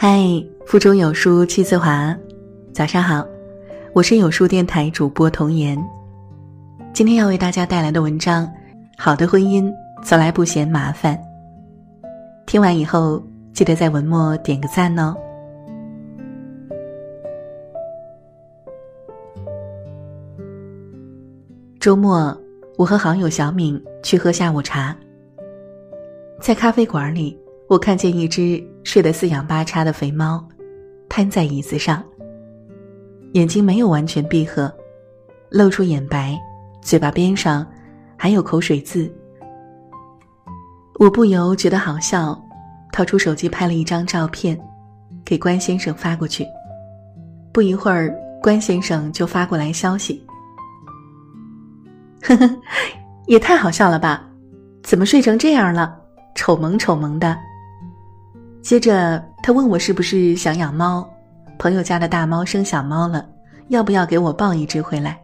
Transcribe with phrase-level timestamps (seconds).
[0.00, 0.22] 嗨，
[0.64, 2.16] 腹中有书气自华，
[2.72, 3.26] 早上好，
[3.92, 5.76] 我是有书电台主播童言。
[6.94, 8.46] 今天要为大家带来的文章
[8.96, 9.68] 《好的婚姻
[10.04, 11.16] 从来不嫌麻烦》。
[12.46, 13.20] 听完以后，
[13.52, 15.16] 记得在文末点个赞哦。
[21.80, 22.40] 周末，
[22.76, 24.96] 我和好友小敏去喝下午茶，
[26.40, 27.36] 在咖啡馆里。
[27.66, 30.42] 我看见一只睡得四仰八叉的肥猫，
[31.10, 32.02] 瘫在椅子上。
[33.34, 34.72] 眼睛没有完全闭合，
[35.50, 36.34] 露出眼白，
[36.80, 37.66] 嘴巴边上
[38.16, 39.14] 还有口水渍。
[40.98, 42.42] 我不由觉得好笑，
[42.90, 44.58] 掏出手机拍了一张照片，
[45.22, 46.46] 给关先生发过去。
[47.52, 50.26] 不一会儿，关先生就发过来消息
[52.24, 52.50] ：“呵呵，
[53.26, 54.26] 也太好笑了吧？
[54.82, 55.94] 怎么睡成这样了？
[56.34, 57.38] 丑萌丑萌的。”
[58.68, 61.08] 接着他问我是不是想养猫，
[61.58, 63.26] 朋友家的大猫生小猫了，
[63.68, 65.18] 要不要给我抱一只回来？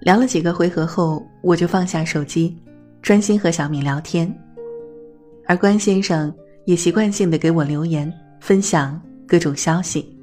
[0.00, 2.54] 聊了几个回合后，我就放下手机，
[3.00, 4.30] 专心和小敏聊天。
[5.46, 6.30] 而关先生
[6.66, 10.14] 也习惯性的给我留言，分享各种消息，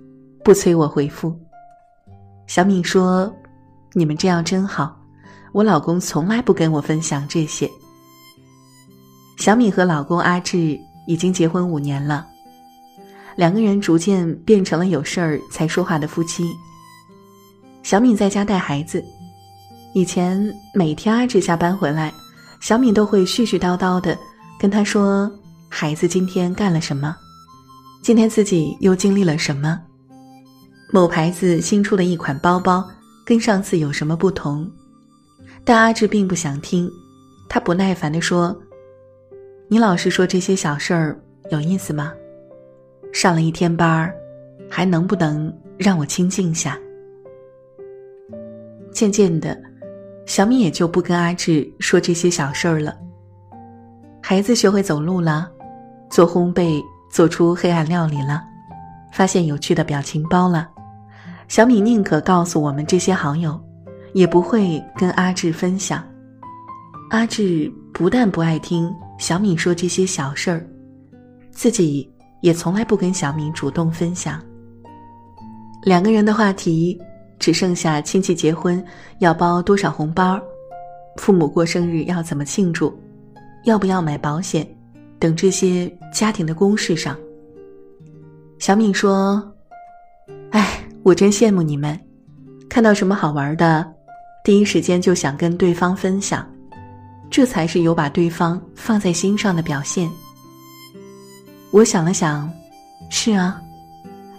[0.43, 1.35] 不催我回复。
[2.45, 3.33] 小敏说
[3.93, 4.95] ：“你们这样真好，
[5.53, 7.67] 我老公从来不跟我分享这些。”
[9.41, 10.79] 小敏和老公阿志。
[11.11, 12.25] 已经结婚五年了，
[13.35, 16.49] 两个人逐渐变成了有事儿才说话的夫妻。
[17.83, 19.03] 小敏在家带孩子，
[19.93, 20.41] 以前
[20.73, 22.13] 每天阿志下班回来，
[22.61, 24.17] 小敏都会絮絮叨叨的
[24.57, 25.29] 跟他说
[25.67, 27.13] 孩子今天干了什么，
[28.01, 29.77] 今天自己又经历了什么，
[30.93, 32.89] 某牌子新出的一款包包
[33.25, 34.65] 跟上次有什么不同，
[35.65, 36.89] 但阿志并不想听，
[37.49, 38.55] 他不耐烦地说。
[39.73, 41.17] 你老是说这些小事儿
[41.49, 42.11] 有意思吗？
[43.13, 44.13] 上了一天班儿，
[44.69, 46.77] 还能不能让我清静下？
[48.91, 49.57] 渐渐的，
[50.25, 52.97] 小米也就不跟阿志说这些小事儿了。
[54.21, 55.49] 孩子学会走路了，
[56.09, 58.43] 做烘焙做出黑暗料理了，
[59.13, 60.69] 发现有趣的表情包了，
[61.47, 63.57] 小米宁可告诉我们这些好友，
[64.11, 66.03] 也不会跟阿志分享。
[67.11, 68.93] 阿志不但不爱听。
[69.21, 70.67] 小敏说这些小事儿，
[71.51, 72.11] 自己
[72.41, 74.41] 也从来不跟小敏主动分享。
[75.83, 76.99] 两个人的话题
[77.37, 78.83] 只剩下亲戚结婚
[79.19, 80.41] 要包多少红包，
[81.17, 82.99] 父母过生日要怎么庆祝，
[83.63, 84.67] 要不要买保险
[85.19, 87.15] 等这些家庭的公事上。
[88.57, 89.53] 小敏说
[90.49, 91.97] ：“哎，我真羡慕你们，
[92.67, 93.87] 看到什么好玩的，
[94.43, 96.43] 第一时间就想跟对方分享。”
[97.31, 100.11] 这才是有把对方放在心上的表现。
[101.71, 102.51] 我想了想，
[103.09, 103.61] 是啊，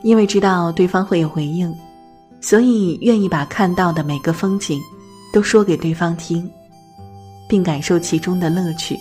[0.02, 1.74] 因为知道对方会有回应，
[2.42, 4.78] 所以愿意把看到的每个风景
[5.32, 6.48] 都说给对方听，
[7.48, 8.94] 并感受其中的乐趣。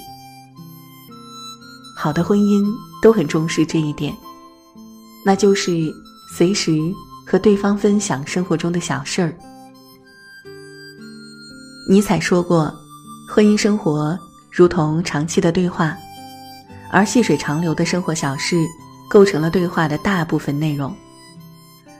[1.97, 2.65] 好的婚姻
[3.01, 4.15] 都很重视这一点，
[5.25, 5.93] 那就是
[6.33, 6.79] 随时
[7.27, 9.35] 和对方分享生活中的小事儿。
[11.89, 12.73] 尼采说过。
[13.33, 14.19] 婚姻生活
[14.51, 15.97] 如同长期的对话，
[16.91, 18.57] 而细水长流的生活小事
[19.09, 20.93] 构成了对话的大部分内容。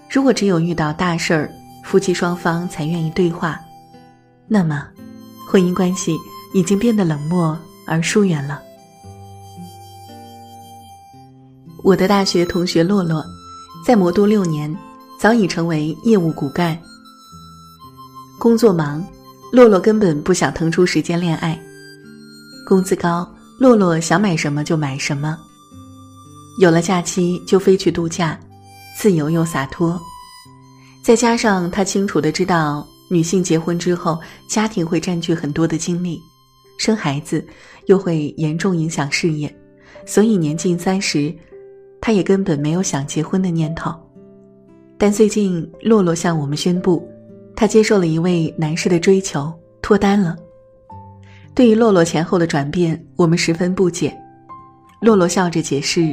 [0.09, 1.49] 如果只有遇到大事儿，
[1.85, 3.57] 夫妻双方才愿意对话，
[4.45, 4.85] 那么
[5.47, 6.17] 婚姻关系
[6.53, 8.61] 已经变得冷漠而疏远了。
[11.81, 13.23] 我的大学同学洛洛，
[13.85, 14.77] 在魔都六年，
[15.17, 16.77] 早已成为业务骨干，
[18.37, 19.01] 工作忙。
[19.51, 21.61] 洛洛根本不想腾出时间恋爱，
[22.65, 23.29] 工资高，
[23.59, 25.37] 洛洛想买什么就买什么，
[26.61, 28.39] 有了假期就飞去度假，
[28.97, 29.99] 自由又洒脱。
[31.03, 34.17] 再加上他清楚的知道，女性结婚之后，
[34.47, 36.17] 家庭会占据很多的精力，
[36.79, 37.45] 生孩子
[37.87, 39.53] 又会严重影响事业，
[40.05, 41.33] 所以年近三十，
[41.99, 43.93] 他也根本没有想结婚的念头。
[44.97, 47.05] 但最近，洛洛向我们宣布。
[47.61, 49.53] 他接受了一位男士的追求，
[49.83, 50.35] 脱单了。
[51.53, 54.11] 对于洛洛前后的转变，我们十分不解。
[54.99, 56.11] 洛洛笑着解释：“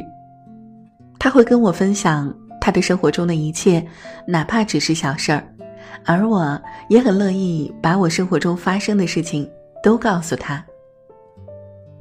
[1.17, 2.31] 他会跟我分享
[2.61, 3.83] 他的生活中的一切，
[4.27, 5.43] 哪怕只是小事儿，
[6.05, 9.49] 而我也很乐意把我生活中发生的事情
[9.81, 10.63] 都告诉他。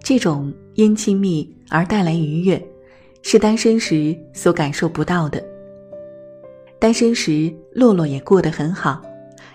[0.03, 2.63] 这种因亲密而带来愉悦，
[3.23, 5.43] 是单身时所感受不到的。
[6.79, 9.01] 单身时，洛洛也过得很好。”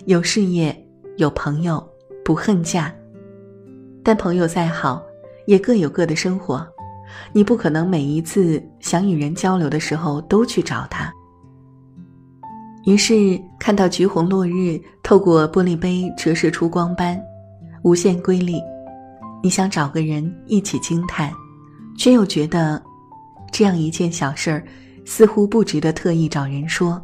[0.06, 0.76] 有事业，
[1.16, 1.82] 有朋友，
[2.26, 2.94] 不恨嫁。
[4.04, 5.02] 但朋友再好，
[5.48, 6.68] 也各有各的生活，
[7.32, 11.10] 你不可能每一次想与人交流的时候都去找他。
[12.86, 17.18] 于是看到橘红落日透过玻璃杯折射出光斑，
[17.84, 18.62] 无限瑰丽。
[19.42, 21.32] 你想找个人一起惊叹，
[21.98, 22.82] 却又觉得，
[23.54, 24.66] 这样一件小事儿，
[25.06, 27.02] 似乎不值得特意找人说。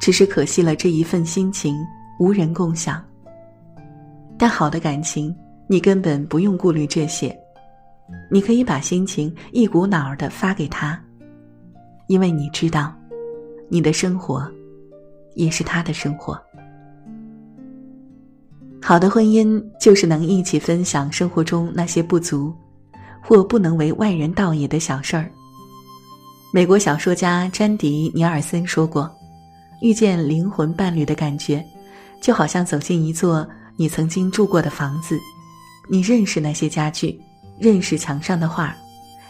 [0.00, 1.76] 只是可惜了这一份心情，
[2.18, 3.02] 无人共享。
[4.38, 5.34] 但好的感情，
[5.66, 7.36] 你根本不用顾虑这些，
[8.30, 11.00] 你可以把心情一股脑儿的发给他，
[12.06, 12.94] 因为你知道，
[13.68, 14.48] 你的生活。
[15.34, 16.36] 也是他的生活。
[18.82, 22.52] 好的婚姻就是能一起分享生活中那些不足，
[23.22, 25.30] 或不能为外人道也的小事儿。
[26.52, 29.08] 美国小说家詹迪·尼尔森说过
[29.80, 31.64] ：“遇见灵魂伴侣的感觉，
[32.20, 35.18] 就好像走进一座你曾经住过的房子，
[35.88, 37.18] 你认识那些家具，
[37.58, 38.76] 认识墙上的画，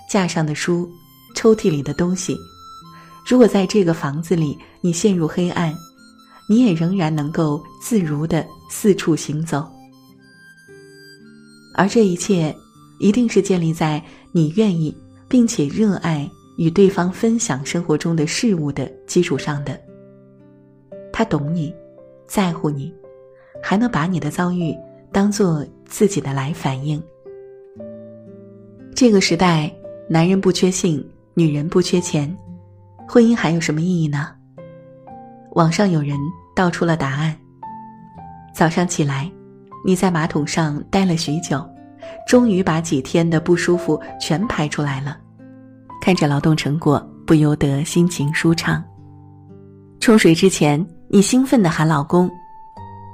[0.09, 0.89] 架上的书，
[1.35, 2.37] 抽屉里的东西。
[3.27, 5.75] 如果在这个房子里，你陷入黑暗。”
[6.51, 9.71] 你也仍然能够自如的四处行走，
[11.75, 12.57] 而这一切
[12.99, 14.03] 一定是建立在
[14.33, 14.97] 你愿意
[15.29, 19.79] 并且热爱与对方分享生活中的事物的基础上的。
[21.19, 21.75] 他懂你，
[22.29, 22.95] 在乎你，
[23.61, 24.73] 还能把你的遭遇
[25.11, 27.03] 当做自己的来反应。
[28.95, 29.69] 这个时代，
[30.09, 31.05] 男人不缺性，
[31.35, 32.33] 女人不缺钱，
[33.09, 34.29] 婚姻还有什么意义呢？
[35.55, 36.17] 网上有人
[36.55, 37.37] 道出了答案。
[38.55, 39.29] 早上起来，
[39.85, 41.69] 你在马桶上待了许久，
[42.29, 45.19] 终于把几天的不舒服全排出来了。
[46.01, 48.81] 看着劳动成果，不由得心情舒畅。
[49.99, 52.31] 冲水之前，你兴奋地喊老公：“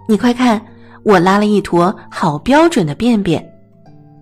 [0.08, 0.60] 你快看，
[1.04, 3.44] 我拉了一坨好标准的便便。”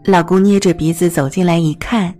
[0.04, 2.12] 老公捏着鼻子走进来一看，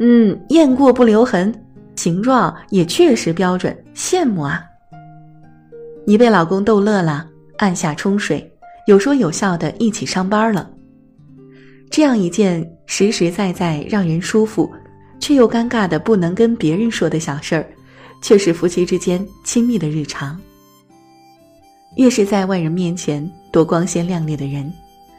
[0.00, 1.54] 嗯，验过不留痕，
[1.96, 4.62] 形状也确实标准，羡慕啊。
[6.04, 7.26] 你被老公逗乐了，
[7.58, 8.52] 按下冲水，
[8.86, 10.68] 有说有笑的一起上班了。
[11.88, 14.68] 这样一件实实在在让人舒服，
[15.20, 17.66] 却又尴尬的不能跟别人说的小事儿，
[18.22, 20.40] 却是夫妻之间亲密的日常。
[21.96, 24.72] 越是在外人面前多光鲜亮丽的人，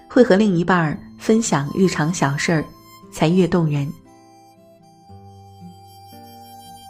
[0.09, 2.65] 会和另一半分享日常小事儿，
[3.11, 3.87] 才越动人。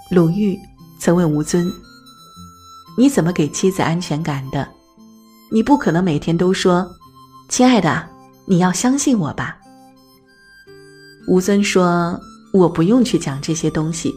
[0.09, 0.57] 鲁豫
[0.99, 1.69] 曾问吴尊。
[2.95, 4.67] 你怎么给妻子安全感的？
[5.51, 6.87] 你不可能每天都说
[7.49, 8.07] ：“亲爱的，
[8.45, 9.57] 你要相信我吧。”
[11.27, 12.19] 吴尊说
[12.53, 14.13] ：“我不用去讲这些东西，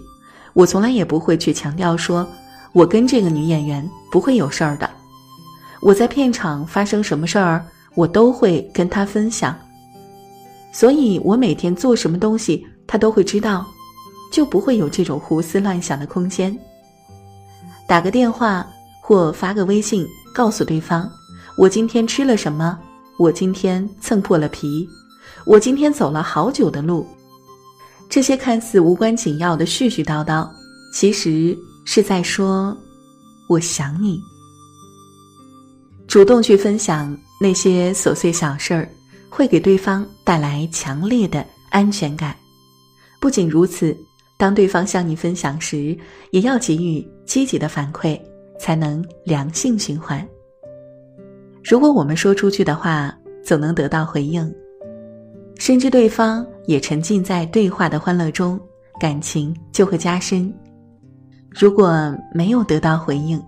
[0.57, 2.27] 我从来也不会去强调说，
[2.73, 4.89] 我跟这个女演员不会有事儿的。
[5.83, 7.63] 我在片场发生什么事儿，
[7.95, 9.55] 我都会跟她分享。
[10.73, 13.67] 所以我每天做什么东西，她都会知道，
[14.33, 16.59] 就不会有这种胡思乱想的空间。”
[17.87, 18.67] 打个电话
[19.03, 21.07] 或发个微信，告诉对方
[21.59, 22.79] ：“我今天吃了什么？
[23.19, 24.89] 我今天蹭破了皮，
[25.45, 27.07] 我今天走了好久的路。”
[28.09, 30.49] 这些看似无关紧要的絮絮叨叨，
[30.93, 32.77] 其实是在说
[33.49, 34.21] ：“我想你。”
[36.09, 38.89] 主动去分享那些琐碎小事儿，
[39.29, 42.37] 会给对方带来强烈的安全感。
[43.21, 43.97] 不仅如此。
[44.39, 45.97] 当对方向你分享时，
[46.31, 48.21] 也要给予积极的反馈，
[48.61, 50.23] 才能良性循环。
[51.65, 53.11] 如果我们说出去的话
[53.43, 54.55] 总能得到回应，
[55.59, 58.61] 深知对方也沉浸在对话的欢乐中，
[59.01, 60.53] 感情就会加深。
[61.51, 63.43] 如果没有得到回应，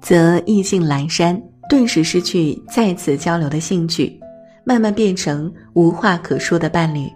[0.00, 4.20] 则意兴阑珊，顿时失去再次交流的兴趣，
[4.64, 7.10] 慢慢变成无话可说的伴侣。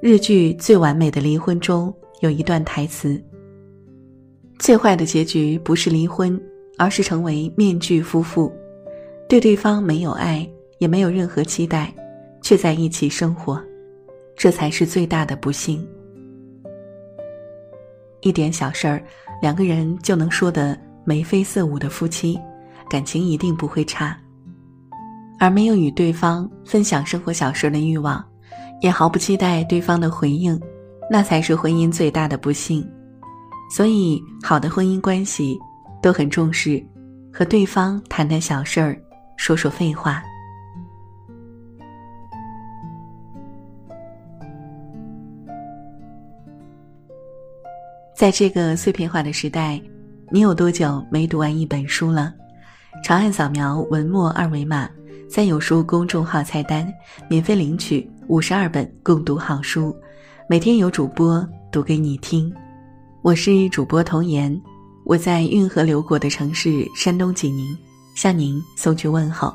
[0.00, 3.22] 日剧《最完美的离婚》中有一段台词
[4.58, 6.40] ：“最坏的结局不是离婚，
[6.78, 8.50] 而是成为面具夫妇，
[9.28, 10.48] 对对方没有爱，
[10.78, 11.94] 也没有任何期待，
[12.42, 13.62] 却在一起生活，
[14.36, 15.86] 这才是最大的不幸。
[18.20, 19.02] 一点小事儿，
[19.40, 22.38] 两个人就能说得眉飞色舞的夫妻，
[22.90, 24.16] 感情一定不会差。
[25.38, 28.22] 而没有与对方分享生活小事的欲望。”
[28.82, 30.60] 也毫不期待对方的回应，
[31.08, 32.84] 那才是婚姻最大的不幸。
[33.70, 35.56] 所以，好的婚姻关系
[36.02, 36.84] 都很重视
[37.32, 39.00] 和对方谈谈小事儿，
[39.36, 40.20] 说说废话。
[48.22, 49.82] 在这个碎片化的时代，
[50.30, 52.32] 你有多久没读完一本书了？
[53.02, 54.88] 长按扫描文末二维码。
[55.28, 56.86] 三有书公众号菜单
[57.28, 59.92] 免费领取五十二本共读好书，
[60.48, 62.54] 每天有主播读给你听。
[63.22, 64.56] 我是主播童言，
[65.04, 67.76] 我在运河流过的城市山东济宁
[68.14, 69.52] 向您送去问候。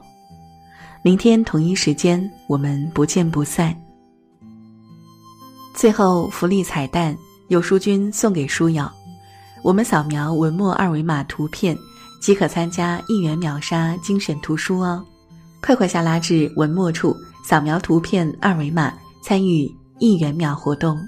[1.02, 3.74] 明天同一时间我们不见不散。
[5.74, 7.18] 最后福利彩蛋，
[7.50, 8.86] 有书君送给书友，
[9.63, 11.77] 我们扫描文末二维码图片
[12.20, 15.01] 即可参加一元秒杀精选图书哦。
[15.62, 21.00] 快快下拉至文末处，扫描图片二维码参与一元秒活动。